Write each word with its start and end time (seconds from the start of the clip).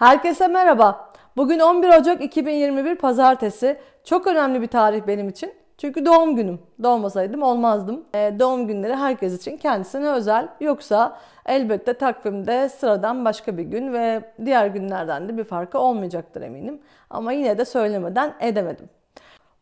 Herkese 0.00 0.48
merhaba. 0.48 1.10
Bugün 1.36 1.58
11 1.58 1.88
Ocak 1.88 2.22
2021 2.22 2.94
Pazartesi. 2.94 3.76
Çok 4.04 4.26
önemli 4.26 4.62
bir 4.62 4.66
tarih 4.66 5.06
benim 5.06 5.28
için. 5.28 5.52
Çünkü 5.78 6.06
doğum 6.06 6.36
günüm. 6.36 6.58
Doğmasaydım 6.82 7.42
olmazdım. 7.42 8.04
Ee, 8.14 8.34
doğum 8.38 8.66
günleri 8.66 8.94
herkes 8.94 9.36
için 9.36 9.56
kendisine 9.56 10.08
özel. 10.08 10.48
Yoksa 10.60 11.18
elbette 11.46 11.94
takvimde 11.94 12.68
sıradan 12.68 13.24
başka 13.24 13.56
bir 13.56 13.62
gün 13.62 13.92
ve 13.92 14.22
diğer 14.44 14.66
günlerden 14.66 15.28
de 15.28 15.36
bir 15.36 15.44
farkı 15.44 15.78
olmayacaktır 15.78 16.42
eminim. 16.42 16.80
Ama 17.10 17.32
yine 17.32 17.58
de 17.58 17.64
söylemeden 17.64 18.34
edemedim. 18.40 18.88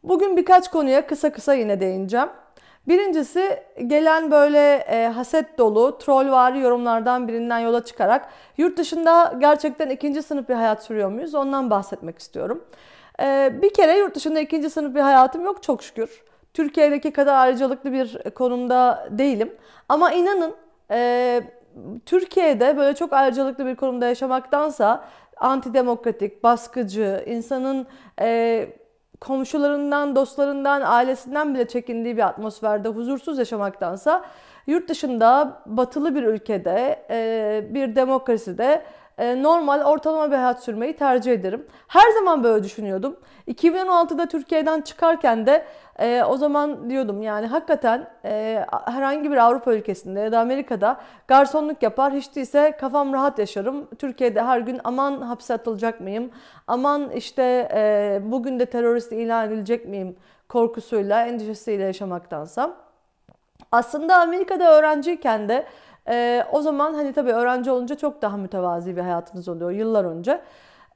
Bugün 0.02 0.36
birkaç 0.36 0.70
konuya 0.70 1.06
kısa 1.06 1.32
kısa 1.32 1.54
yine 1.54 1.80
değineceğim. 1.80 2.28
Birincisi 2.88 3.62
gelen 3.86 4.30
böyle 4.30 4.74
e, 4.74 5.06
haset 5.06 5.58
dolu, 5.58 5.98
trollvari 5.98 6.60
yorumlardan 6.60 7.28
birinden 7.28 7.58
yola 7.58 7.84
çıkarak 7.84 8.28
yurt 8.56 8.78
dışında 8.78 9.34
gerçekten 9.38 9.90
ikinci 9.90 10.22
sınıf 10.22 10.48
bir 10.48 10.54
hayat 10.54 10.84
sürüyor 10.84 11.10
muyuz? 11.10 11.34
Ondan 11.34 11.70
bahsetmek 11.70 12.18
istiyorum. 12.18 12.64
E, 13.22 13.52
bir 13.62 13.74
kere 13.74 13.98
yurt 13.98 14.14
dışında 14.14 14.40
ikinci 14.40 14.70
sınıf 14.70 14.94
bir 14.94 15.00
hayatım 15.00 15.44
yok 15.44 15.62
çok 15.62 15.82
şükür. 15.82 16.22
Türkiye'deki 16.54 17.10
kadar 17.10 17.34
ayrıcalıklı 17.34 17.92
bir 17.92 18.30
konumda 18.30 19.08
değilim. 19.10 19.54
Ama 19.88 20.12
inanın 20.12 20.54
e, 20.90 21.40
Türkiye'de 22.06 22.76
böyle 22.76 22.94
çok 22.96 23.12
ayrıcalıklı 23.12 23.66
bir 23.66 23.76
konumda 23.76 24.06
yaşamaktansa 24.06 25.04
antidemokratik, 25.36 26.42
baskıcı, 26.42 27.24
insanın... 27.26 27.86
E, 28.20 28.68
komşularından, 29.20 30.16
dostlarından, 30.16 30.82
ailesinden 30.84 31.54
bile 31.54 31.68
çekindiği 31.68 32.16
bir 32.16 32.26
atmosferde 32.26 32.88
huzursuz 32.88 33.38
yaşamaktansa 33.38 34.24
yurt 34.66 34.88
dışında 34.88 35.62
batılı 35.66 36.14
bir 36.14 36.22
ülkede, 36.22 37.02
bir 37.74 37.96
demokraside 37.96 38.82
normal 39.18 39.84
ortalama 39.84 40.30
bir 40.30 40.36
hayat 40.36 40.62
sürmeyi 40.62 40.96
tercih 40.96 41.32
ederim. 41.32 41.66
Her 41.88 42.10
zaman 42.10 42.44
böyle 42.44 42.64
düşünüyordum. 42.64 43.16
2016'da 43.48 44.26
Türkiye'den 44.26 44.80
çıkarken 44.80 45.46
de 45.46 45.64
e, 45.98 46.22
o 46.22 46.36
zaman 46.36 46.90
diyordum 46.90 47.22
yani 47.22 47.46
hakikaten 47.46 48.10
e, 48.24 48.64
herhangi 48.84 49.30
bir 49.30 49.36
Avrupa 49.36 49.74
ülkesinde 49.74 50.20
ya 50.20 50.32
da 50.32 50.40
Amerika'da 50.40 51.00
garsonluk 51.28 51.82
yapar 51.82 52.12
hiç 52.12 52.36
değilse 52.36 52.76
kafam 52.80 53.12
rahat 53.12 53.38
yaşarım. 53.38 53.86
Türkiye'de 53.98 54.42
her 54.42 54.60
gün 54.60 54.80
aman 54.84 55.20
hapse 55.20 55.54
atılacak 55.54 56.00
mıyım? 56.00 56.30
Aman 56.66 57.10
işte 57.10 57.68
e, 57.74 58.20
bugün 58.22 58.58
de 58.58 58.66
terörist 58.66 59.12
ilan 59.12 59.48
edilecek 59.48 59.88
miyim? 59.88 60.16
Korkusuyla, 60.48 61.26
endişesiyle 61.26 61.84
yaşamaktansa. 61.84 62.76
Aslında 63.72 64.16
Amerika'da 64.16 64.78
öğrenciyken 64.78 65.48
de 65.48 65.66
e, 66.08 66.44
o 66.52 66.62
zaman 66.62 66.94
hani 66.94 67.12
tabii 67.12 67.32
öğrenci 67.32 67.70
olunca 67.70 67.94
çok 67.94 68.22
daha 68.22 68.36
mütevazi 68.36 68.96
bir 68.96 69.00
hayatınız 69.00 69.48
oluyor 69.48 69.70
yıllar 69.70 70.04
önce. 70.04 70.40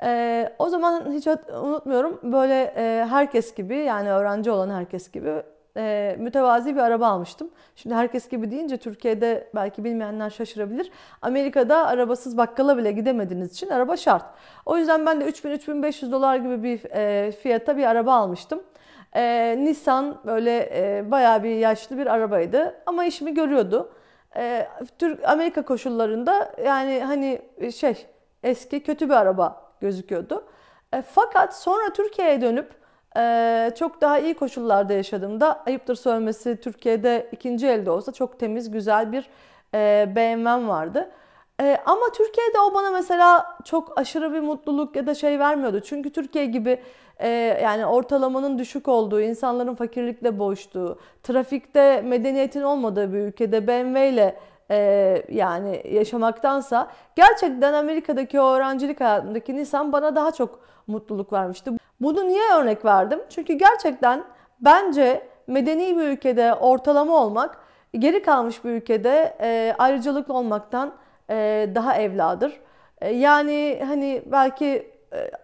E, 0.03 0.53
o 0.59 0.69
zaman 0.69 1.13
hiç 1.13 1.27
unutmuyorum 1.63 2.21
böyle 2.23 2.75
e, 2.77 3.07
herkes 3.11 3.55
gibi 3.55 3.77
yani 3.77 4.11
öğrenci 4.11 4.51
olan 4.51 4.71
herkes 4.71 5.11
gibi 5.11 5.43
e, 5.77 6.17
mütevazi 6.19 6.75
bir 6.75 6.81
araba 6.81 7.07
almıştım. 7.07 7.51
Şimdi 7.77 7.95
herkes 7.95 8.29
gibi 8.29 8.51
deyince 8.51 8.77
Türkiye'de 8.77 9.49
belki 9.55 9.85
bilmeyenler 9.85 10.31
şaşırabilir. 10.31 10.91
Amerika'da 11.23 11.87
arabasız 11.87 12.37
bakkala 12.37 12.79
bile 12.79 12.93
gidemediğiniz 12.93 13.53
için 13.53 13.69
araba 13.69 13.97
şart. 13.97 14.25
O 14.67 14.79
yüzden 14.79 15.07
ben 15.07 15.21
de 15.21 15.25
3000-3500 15.25 16.13
dolar 16.13 16.37
gibi 16.37 16.63
bir 16.63 16.91
e, 16.91 17.33
fiyata 17.33 17.77
bir 17.77 17.85
araba 17.85 18.15
almıştım. 18.15 18.63
E, 19.15 19.55
Nissan 19.59 20.19
böyle 20.27 20.71
e, 20.75 21.11
bayağı 21.11 21.43
bir 21.43 21.57
yaşlı 21.57 21.99
bir 21.99 22.07
arabaydı 22.07 22.75
ama 22.87 23.05
işimi 23.05 23.35
görüyordu 23.35 23.93
e, 24.37 24.69
Türk 24.99 25.29
Amerika 25.29 25.63
koşullarında 25.63 26.53
yani 26.65 27.03
hani 27.07 27.43
şey 27.73 28.07
eski 28.43 28.83
kötü 28.83 29.09
bir 29.09 29.15
araba 29.15 29.73
gözüküyordu. 29.81 30.45
E, 30.93 31.03
fakat 31.03 31.57
sonra 31.57 31.93
Türkiye'ye 31.93 32.41
dönüp 32.41 32.71
e, 33.17 33.71
çok 33.79 34.01
daha 34.01 34.19
iyi 34.19 34.35
koşullarda 34.35 34.93
yaşadığımda 34.93 35.63
ayıptır 35.67 35.95
söylemesi 35.95 36.61
Türkiye'de 36.61 37.29
ikinci 37.33 37.67
elde 37.67 37.91
olsa 37.91 38.13
çok 38.13 38.41
temiz 38.41 38.71
güzel 38.71 39.13
bir 39.13 39.29
e, 39.75 40.13
BMW'm 40.17 40.69
vardı. 40.69 41.11
E, 41.61 41.79
ama 41.87 42.03
Türkiye'de 42.15 42.61
o 42.61 42.75
bana 42.75 42.91
mesela 42.91 43.59
çok 43.65 43.99
aşırı 43.99 44.33
bir 44.33 44.41
mutluluk 44.41 44.97
ya 44.97 45.07
da 45.07 45.15
şey 45.15 45.39
vermiyordu. 45.39 45.81
Çünkü 45.81 46.11
Türkiye 46.11 46.47
gibi 46.47 46.83
e, 47.23 47.29
yani 47.63 47.87
ortalamanın 47.87 48.59
düşük 48.59 48.89
olduğu, 48.89 49.21
insanların 49.21 49.75
fakirlikle 49.75 50.39
boğuştuğu, 50.39 50.99
trafikte 51.23 52.03
medeniyetin 52.03 52.63
olmadığı 52.63 53.13
bir 53.13 53.19
ülkede 53.19 53.67
BMW 53.67 54.09
ile 54.09 54.37
e, 54.71 55.23
yani 55.29 55.83
yaşamaktansa 55.91 56.89
gerçekten 57.17 57.73
Amerika'daki 57.73 58.41
o 58.41 58.47
öğrencilik 58.47 59.01
hayatındaki 59.01 59.57
Nissan 59.57 59.93
bana 59.93 60.17
daha 60.17 60.33
çok 60.33 60.61
mutluluk 60.87 61.33
vermişti. 61.33 61.71
Bunu 62.01 62.29
niye 62.29 62.53
örnek 62.61 62.85
verdim? 62.85 63.21
Çünkü 63.31 63.53
gerçekten 63.53 64.25
bence 64.61 65.29
medeni 65.47 65.97
bir 65.97 66.03
ülkede 66.03 66.55
ortalama 66.55 67.25
olmak 67.25 67.59
geri 67.99 68.23
kalmış 68.23 68.65
bir 68.65 68.71
ülkede 68.71 69.37
e, 69.41 69.75
ayrıcalıklı 69.79 70.35
olmaktan 70.35 70.93
e, 71.31 71.69
daha 71.75 71.97
evladır. 71.97 72.61
Yani 73.11 73.83
hani 73.87 74.23
belki 74.27 74.92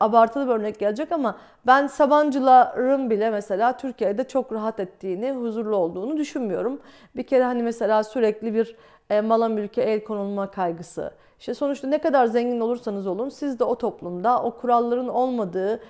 abartılı 0.01 0.47
bir 0.49 0.53
örnek 0.53 0.79
gelecek 0.79 1.13
ama 1.13 1.39
ben 1.67 1.87
Sabancıların 1.87 3.11
bile 3.11 3.31
mesela 3.31 3.77
Türkiye'de 3.77 4.25
çok 4.25 4.53
rahat 4.53 4.81
ettiğini, 4.81 5.33
huzurlu 5.33 5.77
olduğunu 5.77 6.17
düşünmüyorum. 6.17 6.81
Bir 7.17 7.23
kere 7.23 7.45
hani 7.45 7.63
mesela 7.63 8.05
sürekli 8.05 8.55
bir 8.55 8.77
mala 9.23 9.49
mülke 9.49 9.83
el 9.83 10.05
konulma 10.05 10.51
kaygısı. 10.51 11.11
İşte 11.39 11.55
sonuçta 11.55 11.89
ne 11.89 11.99
kadar 11.99 12.27
zengin 12.27 12.61
olursanız 12.61 13.07
olun 13.07 13.29
siz 13.29 13.59
de 13.59 13.65
o 13.65 13.75
toplumda 13.75 14.43
o 14.43 14.51
kuralların 14.51 15.09
olmadığı, 15.09 15.81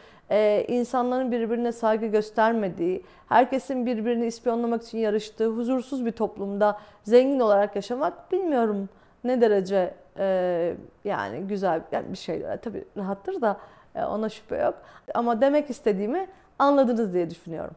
insanların 0.69 1.33
birbirine 1.33 1.73
saygı 1.73 2.07
göstermediği, 2.07 3.03
herkesin 3.29 3.87
birbirini 3.87 4.27
ispiyonlamak 4.27 4.83
için 4.83 4.99
yarıştığı 4.99 5.47
huzursuz 5.47 6.07
bir 6.07 6.13
toplumda 6.13 6.79
zengin 7.05 7.41
olarak 7.41 7.77
yaşamak 7.77 8.33
bilmiyorum 8.33 8.89
ne 9.25 9.41
derece 9.41 9.95
e, 10.19 10.75
yani 11.05 11.41
güzel 11.41 11.81
yani 11.93 12.13
bir 12.13 12.19
şey 12.19 12.43
tabii 12.63 12.85
rahattır 12.97 13.41
da 13.41 13.57
e, 13.95 14.05
ona 14.05 14.29
şüphe 14.29 14.57
yok. 14.57 14.75
Ama 15.15 15.41
demek 15.41 15.71
istediğimi 15.71 16.27
anladınız 16.59 17.15
diye 17.15 17.31
düşünüyorum. 17.31 17.75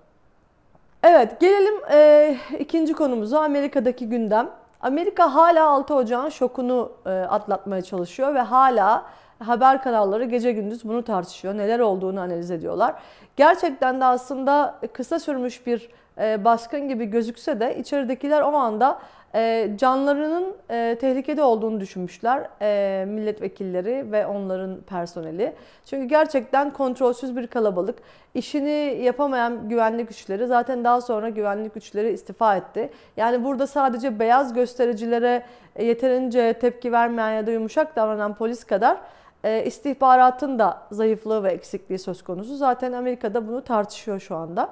Evet 1.04 1.40
gelelim 1.40 1.74
e, 1.92 2.38
ikinci 2.60 2.94
konumuza 2.94 3.42
Amerika'daki 3.42 4.10
gündem. 4.10 4.50
Amerika 4.82 5.36
hala 5.36 5.70
6 5.70 5.96
Ocağın 5.96 6.30
şokunu 6.30 6.92
e, 7.06 7.10
atlatmaya 7.10 7.82
çalışıyor 7.82 8.36
ve 8.36 8.40
hala 8.42 9.06
haber 9.40 9.84
kanalları 9.84 10.26
gece 10.26 10.52
gündüz 10.52 10.86
bunu 10.86 11.04
tartışıyor. 11.04 11.58
Neler 11.58 11.80
olduğunu 11.80 12.22
analiz 12.22 12.52
ediyorlar. 12.52 12.96
Gerçekten 13.36 14.02
de 14.02 14.06
aslında 14.06 14.76
kısa 14.94 15.20
sürmüş 15.20 15.68
bir 15.68 15.90
e, 16.18 16.46
baskın 16.46 16.88
gibi 16.88 17.06
gözükse 17.06 17.60
de 17.60 17.78
içeridekiler 17.78 18.42
o 18.42 18.56
anda 18.56 19.00
e, 19.36 19.72
canlarının 19.78 20.56
e, 20.70 20.98
tehlikede 21.02 21.44
olduğunu 21.44 21.80
düşünmüşler 21.80 22.50
e, 22.62 23.06
milletvekilleri 23.06 24.12
ve 24.12 24.26
onların 24.26 24.82
personeli. 24.82 25.54
Çünkü 25.86 26.08
gerçekten 26.08 26.74
kontrolsüz 26.74 27.38
bir 27.38 27.48
kalabalık. 27.48 28.00
İşini 28.34 29.00
yapamayan 29.04 29.70
güvenlik 29.70 30.08
güçleri 30.08 30.48
zaten 30.48 30.84
daha 30.84 31.02
sonra 31.02 31.30
güvenlik 31.30 31.74
güçleri 31.74 32.12
istifa 32.12 32.56
etti. 32.56 32.90
Yani 33.18 33.44
burada 33.44 33.68
sadece 33.68 34.20
beyaz 34.20 34.54
göstericilere 34.54 35.44
yeterince 35.80 36.54
tepki 36.54 36.92
vermeyen 36.92 37.32
ya 37.32 37.48
da 37.48 37.52
yumuşak 37.52 37.96
davranan 37.96 38.36
polis 38.36 38.64
kadar 38.64 38.98
istihbaratın 39.66 40.60
da 40.60 40.82
zayıflığı 40.92 41.44
ve 41.44 41.52
eksikliği 41.52 42.00
söz 42.00 42.24
konusu. 42.24 42.56
Zaten 42.56 42.92
Amerika'da 42.92 43.48
bunu 43.48 43.62
tartışıyor 43.62 44.20
şu 44.20 44.36
anda. 44.36 44.70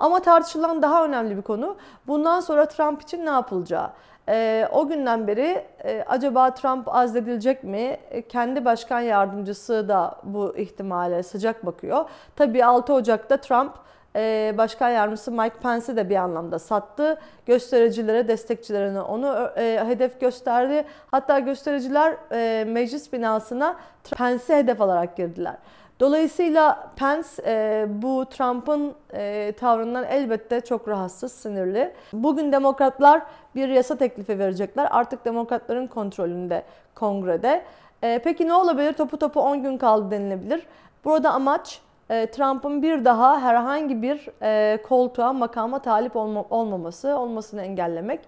Ama 0.00 0.20
tartışılan 0.20 0.82
daha 0.82 1.04
önemli 1.04 1.36
bir 1.36 1.42
konu 1.42 1.76
bundan 2.06 2.40
sonra 2.40 2.66
Trump 2.66 3.02
için 3.02 3.26
ne 3.26 3.30
yapılacağı. 3.30 3.90
E, 4.28 4.68
o 4.72 4.88
günden 4.88 5.26
beri 5.26 5.64
e, 5.84 6.04
acaba 6.08 6.54
Trump 6.54 6.94
azledilecek 6.94 7.64
mi? 7.64 7.96
E, 8.10 8.22
kendi 8.22 8.64
başkan 8.64 9.00
yardımcısı 9.00 9.88
da 9.88 10.14
bu 10.22 10.56
ihtimale 10.56 11.22
sıcak 11.22 11.66
bakıyor. 11.66 12.04
Tabii 12.36 12.64
6 12.64 12.92
Ocak'ta 12.92 13.36
Trump 13.36 13.72
e, 14.16 14.54
başkan 14.58 14.88
yardımcısı 14.88 15.32
Mike 15.32 15.58
Pence'i 15.62 15.96
de 15.96 16.10
bir 16.10 16.16
anlamda 16.16 16.58
sattı. 16.58 17.20
Göstericilere, 17.46 18.28
destekçilerine 18.28 19.00
onu 19.00 19.50
e, 19.56 19.84
hedef 19.86 20.20
gösterdi. 20.20 20.84
Hatta 21.10 21.38
göstericiler 21.38 22.16
e, 22.32 22.64
meclis 22.64 23.12
binasına 23.12 23.76
Pence'i 24.16 24.56
hedef 24.56 24.80
alarak 24.80 25.16
girdiler. 25.16 25.56
Dolayısıyla 26.00 26.90
Pence 26.96 27.28
e, 27.46 27.86
bu 27.88 28.24
Trump'ın 28.30 28.94
e, 29.12 29.52
tavrından 29.60 30.04
elbette 30.04 30.60
çok 30.60 30.88
rahatsız, 30.88 31.32
sinirli. 31.32 31.92
Bugün 32.12 32.52
demokratlar 32.52 33.22
bir 33.54 33.68
yasa 33.68 33.96
teklifi 33.96 34.38
verecekler. 34.38 34.88
Artık 34.90 35.24
demokratların 35.24 35.86
kontrolünde 35.86 36.62
kongrede. 36.94 37.64
E, 38.02 38.20
peki 38.24 38.48
ne 38.48 38.54
olabilir? 38.54 38.92
Topu 38.92 39.18
topu 39.18 39.40
10 39.40 39.62
gün 39.62 39.78
kaldı 39.78 40.10
denilebilir. 40.10 40.66
Burada 41.04 41.32
amaç 41.32 41.80
e, 42.10 42.26
Trump'ın 42.26 42.82
bir 42.82 43.04
daha 43.04 43.40
herhangi 43.40 44.02
bir 44.02 44.28
e, 44.42 44.82
koltuğa, 44.82 45.32
makama 45.32 45.78
talip 45.78 46.16
olma, 46.16 46.44
olmaması, 46.50 47.18
olmasını 47.18 47.62
engellemek. 47.62 48.20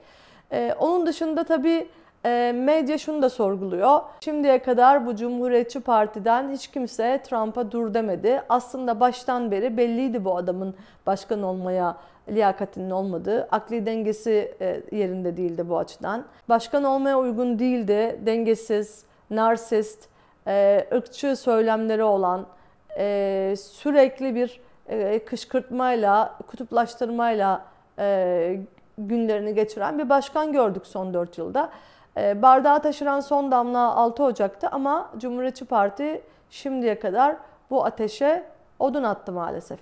E, 0.53 0.75
onun 0.79 1.07
dışında 1.07 1.45
tabii 1.45 1.89
E, 2.25 2.53
medya 2.57 2.99
şunu 2.99 3.23
da 3.23 3.31
sorguluyor. 3.31 4.01
Şimdiye 4.21 4.63
kadar 4.63 5.07
bu 5.07 5.17
Cumhuriyetçi 5.17 5.81
Parti'den 5.81 6.51
hiç 6.51 6.67
kimse 6.67 7.23
Trump'a 7.25 7.73
dur 7.73 7.95
demedi. 7.95 8.43
Aslında 8.49 9.01
baştan 9.01 9.51
beri 9.51 9.77
belliydi 9.77 10.25
bu 10.25 10.37
adamın 10.37 10.75
başkan 11.07 11.43
olmaya 11.43 11.97
liyakatinin 12.29 12.91
olmadığı. 12.91 13.49
Akli 13.51 13.87
dengesi 13.87 14.55
e, 14.61 14.83
yerinde 14.93 15.37
değildi 15.37 15.69
bu 15.69 15.79
açıdan. 15.79 16.25
Başkan 16.49 16.85
olmaya 16.85 17.19
uygun 17.19 17.59
değildi. 17.59 18.21
Dengesiz, 18.27 19.05
narsist, 19.31 20.09
e, 20.47 20.87
ırkçı 20.93 21.37
söylemleri 21.37 22.03
olan, 22.03 22.47
e, 22.99 23.55
sürekli 23.59 24.35
bir 24.35 24.61
e, 24.89 25.25
kışkırtmayla, 25.25 26.39
kutuplaştırmayla 26.47 27.65
e, 27.99 28.61
günlerini 28.99 29.55
geçiren 29.55 29.99
bir 29.99 30.09
başkan 30.09 30.53
gördük 30.53 30.87
son 30.87 31.15
4 31.15 31.39
yılda. 31.39 31.71
E, 32.17 32.43
bardağı 32.43 32.83
taşıran 32.83 33.21
son 33.21 33.51
damla 33.51 33.95
6 33.95 34.25
Ocak'tı 34.25 34.69
ama 34.69 35.11
Cumhuriyetçi 35.19 35.65
Parti 35.65 36.23
şimdiye 36.51 36.99
kadar 36.99 37.37
bu 37.71 37.85
ateşe 37.85 38.45
odun 38.79 39.03
attı 39.03 39.33
maalesef. 39.33 39.79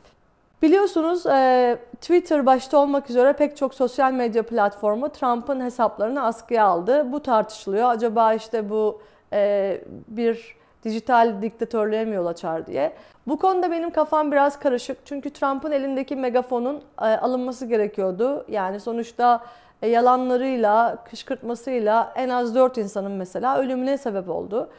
Biliyorsunuz 0.63 1.27
e, 1.27 1.79
Twitter 2.01 2.47
başta 2.47 2.79
olmak 2.79 3.11
üzere 3.11 3.33
pek 3.33 3.57
çok 3.57 3.75
sosyal 3.75 4.13
medya 4.13 4.43
platformu 4.43 5.09
Trump'ın 5.09 5.61
hesaplarını 5.61 6.25
askıya 6.25 6.65
aldı. 6.65 7.13
Bu 7.13 7.21
tartışılıyor. 7.21 7.89
Acaba 7.91 8.35
işte 8.35 8.71
bu 8.71 9.03
e, 9.33 9.81
bir 10.09 10.60
dijital 10.85 11.43
diktatörlüğe 11.43 12.05
mi 12.05 12.15
yol 12.15 12.27
açar 12.27 12.67
diye. 12.67 12.93
Bu 13.27 13.39
konuda 13.39 13.71
benim 13.71 13.91
kafam 13.91 14.33
biraz 14.33 14.59
karışık. 14.59 14.99
Çünkü 15.05 15.31
Trump'ın 15.31 15.73
elindeki 15.73 16.17
megafonun 16.17 16.83
e, 17.01 17.05
alınması 17.05 17.67
gerekiyordu. 17.67 18.45
Yani 18.49 18.81
sonuçta 18.81 19.45
e, 19.83 19.89
yalanlarıyla, 19.89 21.05
kışkırtmasıyla 21.11 22.13
en 22.17 22.29
az 22.29 22.55
4 22.55 22.79
insanın 22.79 23.13
mesela 23.13 23.59
ölümüne 23.59 23.99
sebep 23.99 24.29
oldu. 24.29 24.71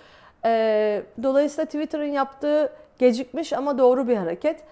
E, 0.45 1.03
dolayısıyla 1.23 1.65
Twitter'ın 1.65 2.11
yaptığı 2.11 2.73
gecikmiş 2.99 3.53
ama 3.53 3.77
doğru 3.77 4.07
bir 4.07 4.17
hareket. 4.17 4.63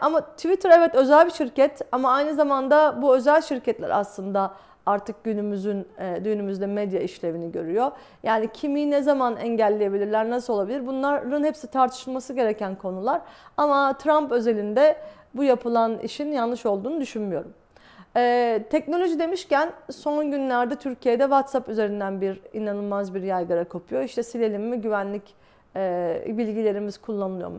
Ama 0.00 0.20
Twitter 0.20 0.70
evet 0.70 0.94
özel 0.94 1.26
bir 1.26 1.30
şirket 1.30 1.80
ama 1.92 2.12
aynı 2.12 2.34
zamanda 2.34 3.02
bu 3.02 3.16
özel 3.16 3.42
şirketler 3.42 3.90
aslında 3.90 4.54
artık 4.86 5.24
günümüzün 5.24 5.88
e, 5.98 6.18
günümüzde 6.18 6.66
medya 6.66 7.00
işlevini 7.00 7.52
görüyor. 7.52 7.90
Yani 8.22 8.48
kimi 8.52 8.90
ne 8.90 9.02
zaman 9.02 9.36
engelleyebilirler, 9.36 10.30
nasıl 10.30 10.52
olabilir? 10.52 10.86
Bunların 10.86 11.44
hepsi 11.44 11.66
tartışılması 11.66 12.34
gereken 12.34 12.74
konular. 12.74 13.20
Ama 13.56 13.98
Trump 13.98 14.32
özelinde 14.32 14.96
bu 15.34 15.44
yapılan 15.44 15.98
işin 15.98 16.32
yanlış 16.32 16.66
olduğunu 16.66 17.00
düşünmüyorum. 17.00 17.54
Ee, 18.16 18.64
teknoloji 18.70 19.18
demişken 19.18 19.72
son 19.90 20.30
günlerde 20.30 20.76
Türkiye'de 20.76 21.22
WhatsApp 21.22 21.68
üzerinden 21.68 22.20
bir 22.20 22.40
inanılmaz 22.52 23.14
bir 23.14 23.22
yaygara 23.22 23.64
kopuyor. 23.64 24.02
İşte 24.02 24.22
silelim 24.22 24.62
mi 24.62 24.80
güvenlik 24.80 25.22
e, 25.76 26.24
bilgilerimiz 26.26 26.98
kullanılıyor 26.98 27.50
mu 27.50 27.58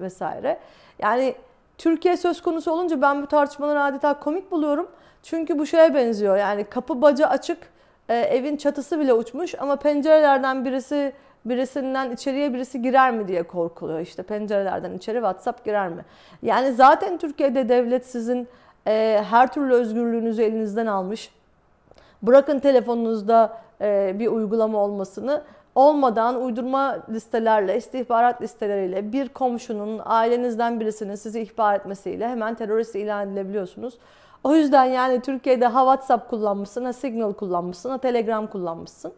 vesaire. 0.00 0.58
Yani 0.98 1.34
Türkiye 1.78 2.16
söz 2.16 2.42
konusu 2.42 2.70
olunca 2.70 3.02
ben 3.02 3.22
bu 3.22 3.26
tartışmaları 3.26 3.82
adeta 3.82 4.20
komik 4.20 4.50
buluyorum. 4.50 4.88
Çünkü 5.22 5.58
bu 5.58 5.66
şeye 5.66 5.94
benziyor 5.94 6.36
yani 6.36 6.64
kapı 6.64 7.02
bacı 7.02 7.26
açık, 7.26 7.58
e, 8.08 8.14
evin 8.14 8.56
çatısı 8.56 9.00
bile 9.00 9.12
uçmuş 9.12 9.54
ama 9.58 9.76
pencerelerden 9.76 10.64
birisi 10.64 11.12
birisinden 11.44 12.10
içeriye 12.10 12.54
birisi 12.54 12.82
girer 12.82 13.10
mi 13.10 13.28
diye 13.28 13.42
korkuluyor. 13.42 14.00
İşte 14.00 14.22
pencerelerden 14.22 14.94
içeri 14.94 15.16
WhatsApp 15.16 15.64
girer 15.64 15.88
mi? 15.88 16.04
Yani 16.42 16.72
zaten 16.72 17.18
Türkiye'de 17.18 17.68
devlet 17.68 18.06
sizin 18.06 18.48
e, 18.86 19.24
her 19.30 19.52
türlü 19.52 19.74
özgürlüğünüzü 19.74 20.42
elinizden 20.42 20.86
almış. 20.86 21.30
Bırakın 22.22 22.58
telefonunuzda 22.58 23.58
e, 23.80 24.16
bir 24.18 24.26
uygulama 24.26 24.78
olmasını 24.78 25.42
olmadan 25.78 26.42
uydurma 26.42 26.98
listelerle, 27.10 27.76
istihbarat 27.76 28.42
listeleriyle 28.42 29.12
bir 29.12 29.28
komşunun, 29.28 30.00
ailenizden 30.04 30.80
birisinin 30.80 31.14
sizi 31.14 31.40
ihbar 31.40 31.74
etmesiyle 31.74 32.28
hemen 32.28 32.54
terörist 32.54 32.94
ilan 32.94 33.28
edilebiliyorsunuz. 33.28 33.98
O 34.44 34.54
yüzden 34.54 34.84
yani 34.84 35.20
Türkiye'de 35.20 35.66
ha 35.66 35.80
WhatsApp 35.80 36.30
kullanmışsın, 36.30 36.84
ha 36.84 36.92
Signal 36.92 37.32
kullanmışsın, 37.32 37.90
ha 37.90 37.98
Telegram 37.98 38.46
kullanmışsın. 38.46 39.12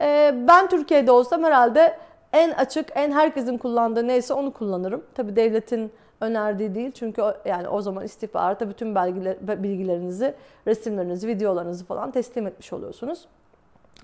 Ee, 0.00 0.34
ben 0.48 0.68
Türkiye'de 0.68 1.10
olsam 1.10 1.44
herhalde 1.44 1.98
en 2.32 2.50
açık, 2.50 2.88
en 2.94 3.12
herkesin 3.12 3.58
kullandığı 3.58 4.08
neyse 4.08 4.34
onu 4.34 4.52
kullanırım. 4.52 5.04
Tabii 5.14 5.36
devletin 5.36 5.92
önerdiği 6.20 6.74
değil. 6.74 6.92
Çünkü 6.92 7.22
o, 7.22 7.34
yani 7.44 7.68
o 7.68 7.80
zaman 7.80 8.04
istihbarata 8.04 8.68
bütün 8.68 8.94
belgiler, 8.94 9.62
bilgilerinizi, 9.62 10.34
resimlerinizi, 10.66 11.28
videolarınızı 11.28 11.84
falan 11.84 12.10
teslim 12.10 12.46
etmiş 12.46 12.72
oluyorsunuz. 12.72 13.24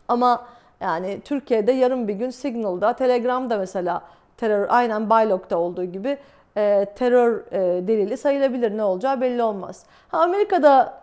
Ama 0.08 0.46
yani 0.84 1.20
Türkiye'de 1.24 1.72
yarım 1.72 2.08
bir 2.08 2.14
gün 2.14 2.30
Signal'da, 2.30 2.92
Telegram'da 2.92 3.58
mesela 3.58 4.02
terör 4.36 4.66
aynen 4.68 5.10
Baylok'ta 5.10 5.58
olduğu 5.58 5.84
gibi 5.84 6.18
e, 6.56 6.86
terör 6.96 7.44
e, 7.52 7.88
delili 7.88 8.16
sayılabilir. 8.16 8.76
Ne 8.76 8.84
olacağı 8.84 9.20
belli 9.20 9.42
olmaz. 9.42 9.84
Ha, 10.08 10.18
Amerika'da 10.18 11.02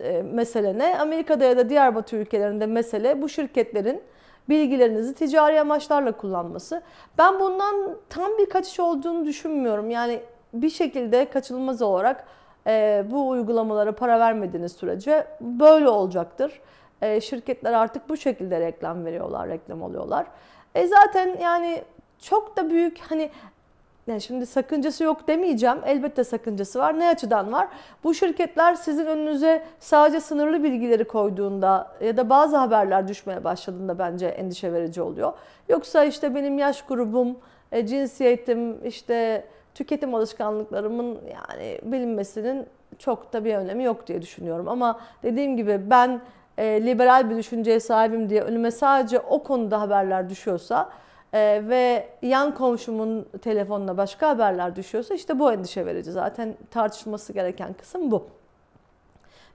e, 0.00 0.22
mesele 0.22 0.78
ne? 0.78 0.98
Amerika'da 0.98 1.44
ya 1.44 1.56
da 1.56 1.68
diğer 1.68 1.94
Batı 1.94 2.16
ülkelerinde 2.16 2.66
mesele 2.66 3.22
bu 3.22 3.28
şirketlerin 3.28 4.02
bilgilerinizi 4.48 5.14
ticari 5.14 5.60
amaçlarla 5.60 6.12
kullanması. 6.12 6.82
Ben 7.18 7.40
bundan 7.40 7.96
tam 8.08 8.30
bir 8.38 8.50
kaçış 8.50 8.80
olduğunu 8.80 9.26
düşünmüyorum. 9.26 9.90
Yani 9.90 10.20
bir 10.52 10.70
şekilde 10.70 11.24
kaçınılmaz 11.24 11.82
olarak 11.82 12.24
e, 12.66 13.04
bu 13.10 13.28
uygulamalara 13.28 13.92
para 13.92 14.20
vermediğiniz 14.20 14.72
sürece 14.72 15.26
böyle 15.40 15.88
olacaktır. 15.88 16.60
E, 17.02 17.20
şirketler 17.20 17.72
artık 17.72 18.08
bu 18.08 18.16
şekilde 18.16 18.60
reklam 18.60 19.04
veriyorlar, 19.04 19.48
reklam 19.48 19.82
alıyorlar. 19.82 20.26
E 20.74 20.86
zaten 20.86 21.36
yani 21.40 21.82
çok 22.18 22.56
da 22.56 22.70
büyük 22.70 22.98
hani 22.98 23.30
yani 24.06 24.20
şimdi 24.20 24.46
sakıncası 24.46 25.04
yok 25.04 25.28
demeyeceğim. 25.28 25.78
Elbette 25.86 26.24
sakıncası 26.24 26.78
var. 26.78 26.98
Ne 26.98 27.08
açıdan 27.08 27.52
var? 27.52 27.68
Bu 28.04 28.14
şirketler 28.14 28.74
sizin 28.74 29.06
önünüze 29.06 29.64
sadece 29.80 30.20
sınırlı 30.20 30.62
bilgileri 30.62 31.04
koyduğunda 31.04 31.92
ya 32.00 32.16
da 32.16 32.30
bazı 32.30 32.56
haberler 32.56 33.08
düşmeye 33.08 33.44
başladığında 33.44 33.98
bence 33.98 34.26
endişe 34.26 34.72
verici 34.72 35.02
oluyor. 35.02 35.32
Yoksa 35.68 36.04
işte 36.04 36.34
benim 36.34 36.58
yaş 36.58 36.82
grubum, 36.82 37.36
e, 37.72 37.86
cinsiyetim, 37.86 38.86
işte 38.86 39.44
tüketim 39.74 40.14
alışkanlıklarımın 40.14 41.18
yani 41.34 41.78
bilinmesinin 41.82 42.66
çok 42.98 43.32
da 43.32 43.44
bir 43.44 43.54
önemi 43.54 43.84
yok 43.84 44.06
diye 44.06 44.22
düşünüyorum. 44.22 44.68
Ama 44.68 45.00
dediğim 45.22 45.56
gibi 45.56 45.80
ben 45.90 46.20
e, 46.58 46.86
liberal 46.86 47.30
bir 47.30 47.36
düşünceye 47.36 47.80
sahibim 47.80 48.30
diye 48.30 48.42
önüme 48.42 48.70
sadece 48.70 49.20
o 49.20 49.42
konuda 49.42 49.80
haberler 49.80 50.30
düşüyorsa 50.30 50.90
e, 51.32 51.62
ve 51.68 52.08
yan 52.22 52.54
komşumun 52.54 53.26
telefonuna 53.42 53.96
başka 53.96 54.28
haberler 54.28 54.76
düşüyorsa 54.76 55.14
işte 55.14 55.38
bu 55.38 55.52
endişe 55.52 55.86
verici. 55.86 56.12
Zaten 56.12 56.54
tartışılması 56.70 57.32
gereken 57.32 57.72
kısım 57.72 58.10
bu. 58.10 58.26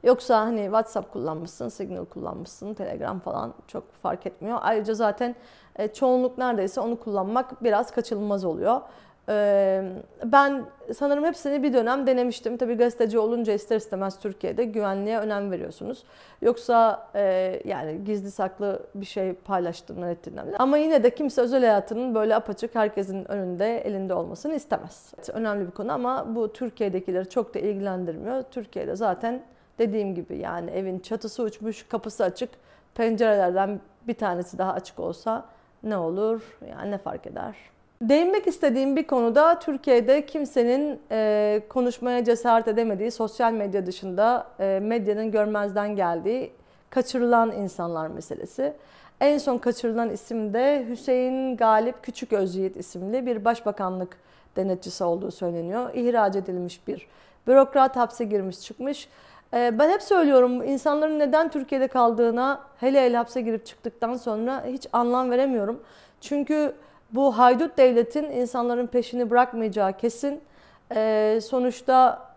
Yoksa 0.04 0.40
hani 0.40 0.64
WhatsApp 0.64 1.14
kullanmışsın, 1.14 1.70
Signal 1.70 2.06
kullanmışsın, 2.06 2.74
Telegram 2.74 3.20
falan 3.20 3.54
çok 3.68 3.94
fark 3.94 4.26
etmiyor. 4.26 4.58
Ayrıca 4.62 4.94
zaten 4.94 5.36
e, 5.76 5.88
çoğunluk 5.88 6.38
neredeyse 6.38 6.82
onu 6.82 7.00
kullanmak 7.00 7.64
biraz 7.64 7.92
kaçınılmaz 7.92 8.46
oluyor. 8.46 8.82
Ben 10.26 10.66
sanırım 10.94 11.26
hepsini 11.26 11.64
bir 11.64 11.74
dönem 11.74 12.08
denemiştim. 12.08 12.58
Tabii 12.58 12.76
gazeteci 12.76 13.20
olunca 13.20 13.54
ister 13.54 13.76
istemez 13.78 14.20
Türkiye'de 14.20 14.64
güvenliğe 14.64 15.20
önem 15.20 15.52
veriyorsunuz. 15.52 16.04
Yoksa 16.42 17.08
yani 17.66 18.04
gizli 18.06 18.32
saklı 18.32 18.80
bir 18.96 19.06
şey 19.06 19.34
paylaştığından 19.34 20.10
ettiğinden. 20.10 20.46
Ama 20.60 20.78
yine 20.78 21.04
de 21.04 21.10
kimse 21.16 21.42
özel 21.42 21.60
hayatının 21.60 22.16
böyle 22.16 22.36
apaçık 22.36 22.76
herkesin 22.76 23.32
önünde 23.32 23.78
elinde 23.78 24.14
olmasını 24.14 24.54
istemez. 24.54 25.14
Önemli 25.34 25.68
bir 25.68 25.72
konu 25.72 25.92
ama 25.92 26.36
bu 26.36 26.54
Türkiye'dekileri 26.54 27.30
çok 27.30 27.54
da 27.54 27.60
ilgilendirmiyor. 27.60 28.44
Türkiye'de 28.52 28.96
zaten 28.96 29.42
dediğim 29.80 30.16
gibi 30.16 30.38
yani 30.38 30.72
evin 30.72 31.00
çatısı 31.00 31.44
uçmuş, 31.44 31.84
kapısı 31.84 32.24
açık, 32.24 32.50
pencerelerden 32.96 33.80
bir 34.08 34.14
tanesi 34.14 34.58
daha 34.58 34.74
açık 34.74 35.00
olsa 35.00 35.46
ne 35.84 35.98
olur? 35.98 36.58
Yani 36.70 36.92
ne 36.92 36.98
fark 36.98 37.28
eder? 37.28 37.56
Değinmek 38.02 38.48
istediğim 38.48 38.96
bir 38.96 39.08
konuda 39.08 39.60
Türkiye'de 39.60 40.26
kimsenin 40.26 41.00
e, 41.12 41.62
konuşmaya 41.70 42.24
cesaret 42.24 42.68
edemediği 42.68 43.12
sosyal 43.12 43.54
medya 43.54 43.86
dışında 43.86 44.48
e, 44.60 44.80
medyanın 44.84 45.32
görmezden 45.32 45.96
geldiği 45.96 46.52
kaçırılan 46.90 47.52
insanlar 47.52 48.08
meselesi. 48.08 48.74
En 49.20 49.38
son 49.38 49.58
kaçırılan 49.58 50.10
isim 50.10 50.54
de 50.54 50.86
Hüseyin 50.90 51.58
Galip 51.58 52.04
Küçük 52.04 52.34
Özyiğit 52.34 52.78
isimli 52.78 53.26
bir 53.26 53.46
başbakanlık 53.46 54.18
denetçisi 54.56 55.04
olduğu 55.04 55.32
söyleniyor. 55.32 55.94
İhraç 55.94 56.36
edilmiş 56.36 56.88
bir 56.88 57.08
bürokrat 57.48 57.96
hapse 57.96 58.26
girmiş 58.26 58.62
çıkmış. 58.62 59.08
E, 59.54 59.80
ben 59.80 59.90
hep 59.90 60.02
söylüyorum 60.02 60.64
insanların 60.64 61.20
neden 61.20 61.50
Türkiye'de 61.50 61.88
kaldığına 61.88 62.62
hele 62.78 63.06
hele 63.06 63.18
hapse 63.18 63.42
girip 63.42 63.66
çıktıktan 63.66 64.16
sonra 64.16 64.64
hiç 64.66 64.88
anlam 64.94 65.32
veremiyorum. 65.32 65.80
Çünkü 66.22 66.74
bu 67.14 67.38
haydut 67.38 67.78
devletin 67.78 68.24
insanların 68.24 68.88
peşini 68.88 69.30
bırakmayacağı 69.30 69.98
kesin. 69.98 70.42
Ee, 70.96 71.40
sonuçta 71.44 72.28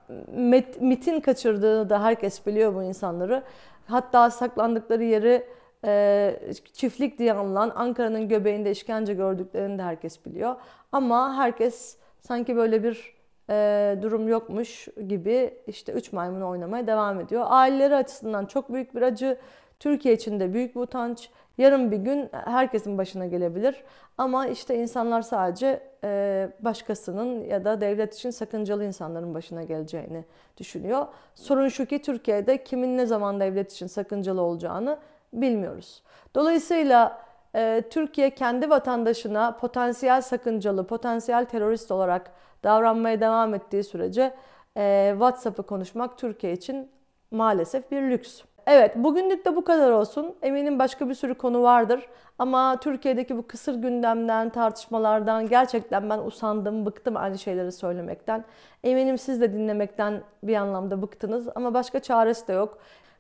MIT'in 0.81 1.21
kaçırdığını 1.21 1.90
da 1.90 2.02
herkes 2.02 2.47
biliyor 2.47 2.75
bu 2.75 2.83
insanları. 2.83 3.43
Hatta 3.87 4.31
saklandıkları 4.31 5.04
yeri 5.04 5.47
e, 5.85 6.37
çiftlik 6.73 7.19
diye 7.19 7.33
anılan 7.33 7.73
Ankara'nın 7.75 8.28
göbeğinde 8.28 8.71
işkence 8.71 9.14
gördüklerini 9.14 9.78
de 9.78 9.83
herkes 9.83 10.26
biliyor. 10.26 10.57
Ama 10.93 11.37
herkes 11.37 11.97
sanki 12.21 12.57
böyle 12.57 12.83
bir 12.83 13.14
e, 13.50 13.99
durum 14.02 14.28
yokmuş 14.28 14.88
gibi 15.09 15.54
işte 15.66 15.93
üç 15.93 16.12
maymun 16.12 16.40
oynamaya 16.40 16.87
devam 16.87 17.21
ediyor. 17.21 17.45
Aileleri 17.47 17.97
açısından 17.97 18.47
çok 18.47 18.73
büyük 18.73 18.95
bir 18.95 19.02
acı. 19.02 19.38
Türkiye 19.81 20.14
için 20.14 20.40
de 20.40 20.54
büyük 20.54 20.76
bir 20.76 20.81
utanç. 20.81 21.31
Yarın 21.59 21.90
bir 21.90 21.97
gün 21.97 22.28
herkesin 22.33 22.99
başına 22.99 23.26
gelebilir. 23.26 23.85
Ama 24.19 24.47
işte 24.47 24.76
insanlar 24.76 25.23
sadece 25.23 25.83
e, 26.04 26.49
başkasının 26.61 27.45
ya 27.45 27.64
da 27.64 27.81
devlet 27.81 28.14
için 28.14 28.31
sakıncalı 28.31 28.85
insanların 28.85 29.35
başına 29.35 29.62
geleceğini 29.62 30.25
düşünüyor. 30.57 31.07
Sorun 31.35 31.69
şu 31.69 31.87
ki 31.87 32.02
Türkiye'de 32.02 32.64
kimin 32.64 32.99
ne 32.99 33.07
zaman 33.07 33.40
devlet 33.40 33.73
için 33.73 33.87
sakıncalı 33.87 34.43
olacağını 34.43 34.99
bilmiyoruz. 35.33 36.02
Dolayısıyla 36.35 37.23
e, 37.54 37.83
Türkiye 37.90 38.31
kendi 38.31 38.71
vatandaşına 38.71 39.57
potansiyel 39.57 40.21
sakıncalı, 40.21 40.87
potansiyel 40.87 41.45
terörist 41.45 41.90
olarak 41.90 42.31
davranmaya 42.64 43.21
devam 43.21 43.54
ettiği 43.54 43.85
sürece 43.85 44.35
e, 44.76 45.11
WhatsApp'ı 45.12 45.62
konuşmak 45.62 46.19
Türkiye 46.19 46.52
için 46.52 46.90
maalesef 47.31 47.90
bir 47.90 48.02
lüks. 48.02 48.43
Evet 48.66 48.97
bugünlük 48.97 49.44
de 49.44 49.56
bu 49.56 49.64
kadar 49.64 49.90
olsun. 49.90 50.35
Eminim 50.42 50.78
başka 50.78 51.09
bir 51.09 51.14
sürü 51.14 51.35
konu 51.35 51.62
vardır. 51.62 52.09
Ama 52.38 52.80
Türkiye'deki 52.80 53.37
bu 53.37 53.47
kısır 53.47 53.75
gündemden, 53.75 54.50
tartışmalardan 54.50 55.47
gerçekten 55.47 56.11
ben 56.11 56.18
usandım, 56.18 56.87
bıktım 56.87 57.16
aynı 57.16 57.38
şeyleri 57.38 57.73
söylemekten. 57.73 58.44
Eminim 58.85 59.18
siz 59.18 59.40
de 59.40 59.52
dinlemekten 59.52 60.23
bir 60.42 60.56
anlamda 60.56 61.02
bıktınız 61.02 61.49
ama 61.54 61.75
başka 61.75 62.00
çaresi 62.00 62.49
de 62.49 62.52
yok. 62.52 62.78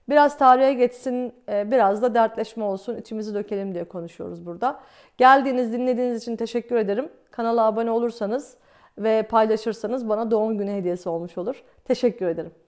Biraz 0.08 0.38
tarihe 0.38 0.72
geçsin, 0.72 1.34
e, 1.48 1.70
biraz 1.70 2.02
da 2.02 2.14
dertleşme 2.14 2.64
olsun, 2.64 2.96
içimizi 2.96 3.34
dökelim 3.34 3.74
diye 3.74 3.84
konuşuyoruz 3.84 4.46
burada. 4.46 4.80
Geldiğiniz, 5.18 5.72
dinlediğiniz 5.72 6.22
için 6.22 6.36
teşekkür 6.36 6.76
ederim. 6.76 7.08
Kanala 7.30 7.66
abone 7.66 7.90
olursanız 7.90 8.56
ve 8.98 9.22
paylaşırsanız 9.22 10.08
bana 10.08 10.30
doğum 10.30 10.58
günü 10.58 10.72
hediyesi 10.72 11.08
olmuş 11.08 11.38
olur. 11.38 11.62
Teşekkür 11.84 12.26
ederim. 12.26 12.63